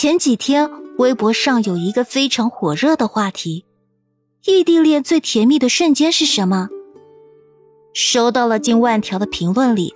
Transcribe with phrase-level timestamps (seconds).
[0.00, 3.66] 前几天微博上有一个非常火热的话题：
[4.46, 6.70] 异地恋最甜蜜的瞬间是什么？
[7.92, 9.94] 收到了近万条的评论里，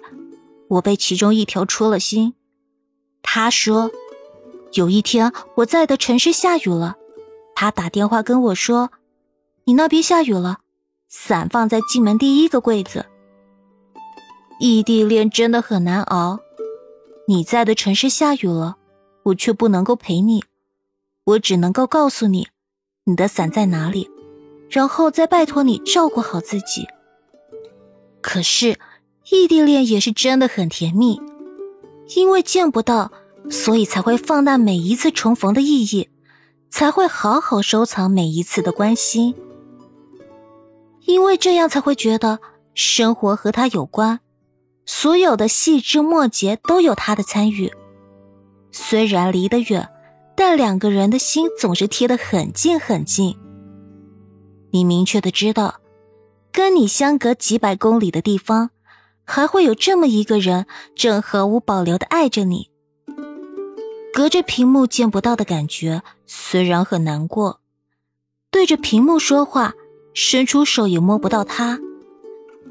[0.68, 2.34] 我被其中一条戳了心。
[3.22, 3.90] 他说，
[4.74, 6.96] 有一天我在的城市下雨了，
[7.54, 8.90] 他打电话跟我说
[9.64, 10.58] ：“你那边下雨了，
[11.08, 13.06] 伞放在进门第一个柜子。”
[14.60, 16.40] 异地恋真的很难熬。
[17.26, 18.76] 你在的城市下雨了，
[19.24, 20.44] 我却不能够陪你，
[21.24, 22.48] 我只能够告诉你，
[23.04, 24.10] 你的伞在哪里，
[24.70, 26.86] 然后再拜托你照顾好自己。
[28.20, 28.78] 可是，
[29.30, 31.20] 异地恋也是真的很甜蜜，
[32.16, 33.12] 因为见不到，
[33.50, 36.08] 所以才会放大每一次重逢的意义，
[36.70, 39.34] 才会好好收藏每一次的关心，
[41.06, 42.40] 因为这样才会觉得
[42.74, 44.20] 生活和他有关。
[44.86, 47.72] 所有的细枝末节都有他的参与，
[48.86, 49.88] 虽然离得远，
[50.36, 53.34] 但两个人的心总是贴得很近很近。
[54.72, 55.76] 你明确的知道，
[56.52, 58.68] 跟你相隔几百公里的地方，
[59.24, 62.68] 还会有这么一个人，正毫无保留的爱着你。
[64.12, 67.60] 隔着屏幕见不到的感觉，虽然很难过，
[68.50, 69.72] 对着屏幕说话，
[70.12, 71.80] 伸出手也摸不到他，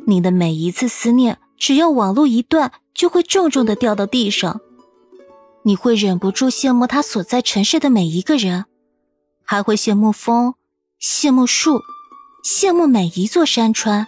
[0.06, 1.40] 你的每一次思念。
[1.58, 4.62] 只要网络一断，就会重重的掉到地上。
[5.66, 8.66] 你会忍不住羡慕他所在城市的每一个人，
[9.44, 10.56] 还会羡慕风，
[11.02, 11.82] 羡慕树，
[12.44, 14.08] 羡慕每一座山川，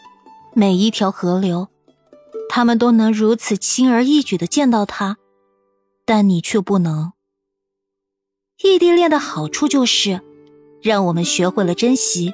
[0.53, 1.69] 每一条河流，
[2.49, 5.17] 他们都能如此轻而易举的见到他，
[6.05, 7.13] 但你却不能。
[8.61, 10.21] 异地恋的好处就是，
[10.81, 12.33] 让我们学会了珍惜，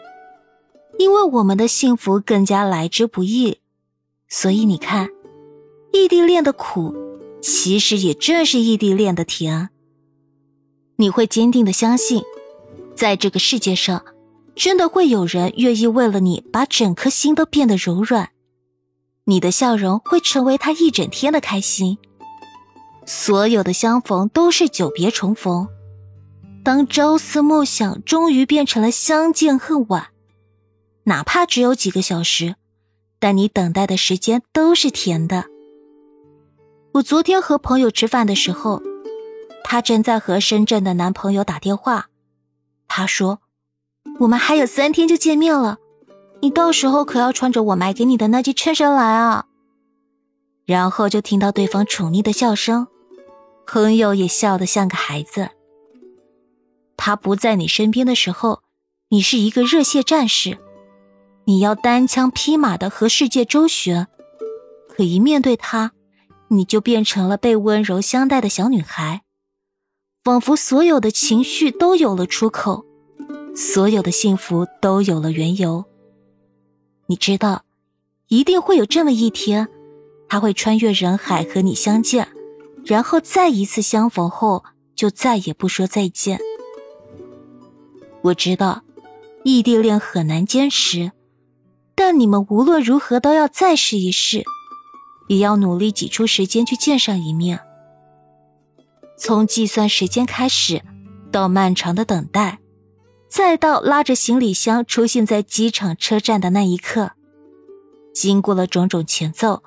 [0.98, 3.60] 因为我们的幸福更加来之不易。
[4.28, 5.10] 所以你看，
[5.94, 6.96] 异地恋的苦，
[7.42, 9.70] 其实也正是异地恋的甜。
[10.98, 12.22] 你会坚定的相信，
[12.96, 14.06] 在这个世界上，
[14.56, 18.30] 真的会有人愿意为了你把整颗心都变得柔软。
[19.26, 21.98] 你的笑容会成为他一整天的开心。
[23.06, 25.68] 所有的相逢都是久别重逢，
[26.64, 30.10] 当朝思暮想终于变成了相见恨晚，
[31.06, 32.56] 哪怕只有几个小时。
[33.20, 35.46] 但你等待的时间都是甜的。
[36.94, 38.82] 我昨天和朋友吃饭的时候，
[39.64, 42.08] 她正在和深圳的男朋友打电话。
[42.88, 43.40] 她说
[44.20, 45.78] ：“我们还有三天就见面了，
[46.42, 49.46] 你到时候可要穿着我买给你的那件衬衫来啊。”
[50.68, 52.88] 然后就听到对方宠溺的笑声，
[53.66, 55.50] 朋友也笑得像个孩子。
[56.98, 58.64] 他不在你身边的时候，
[59.10, 60.58] 你是一个热血战士。
[61.46, 64.08] 你要单枪匹马的和世界周旋，
[64.90, 65.94] 可一面对他，
[66.54, 69.22] 你就变成了被温柔相待的小女孩，
[70.22, 72.86] 仿佛所有的情绪都有了出口，
[73.56, 75.86] 所有的幸福都有了缘由。
[77.08, 77.64] 你知道，
[78.28, 79.70] 一定会有这么一天，
[80.28, 82.28] 他会穿越人海和你相见，
[82.84, 86.38] 然后再一次相逢后就再也不说再见。
[88.24, 88.84] 我知道，
[89.46, 91.14] 异地恋很难坚持。
[91.96, 94.44] 但你们无论如何都要再试一试，
[95.32, 97.62] 也要努力挤出时间去见上一面。
[99.18, 100.82] 从计算时间开始，
[101.32, 102.60] 到漫长的等待，
[103.30, 107.12] 再到拉着行李箱出现在机场车站的那一刻，
[108.14, 109.64] 经过了种种前奏，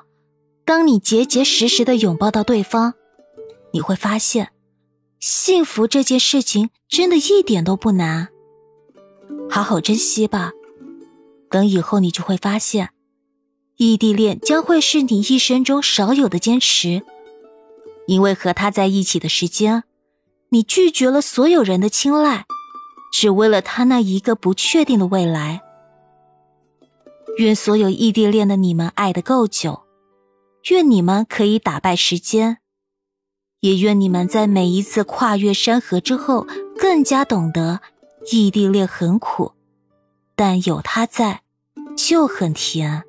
[0.67, 2.93] 当你结结实实的拥抱到对方，
[3.73, 4.51] 你会发现，
[5.19, 8.29] 幸福这件事情真的一点都不难。
[9.49, 10.53] 好好珍惜吧。
[11.49, 12.91] 等以后，你就会发现，
[13.77, 17.03] 异地恋将会是你一生中少有的坚持，
[18.07, 19.85] 因为和他在一起的时间，
[20.51, 22.45] 你拒绝了所有人的青睐，
[23.13, 25.61] 只为了他那一个不确定的未来。
[27.39, 29.83] 愿所有异地恋的你们爱得够久，
[30.71, 32.59] 愿你们可以打败时间，
[33.61, 36.47] 也愿你们在每一次跨越山河之后，
[36.79, 37.81] 更加懂得
[38.31, 39.53] 异地恋很苦，
[40.37, 41.41] 但有他在。
[41.97, 43.05] 就很甜。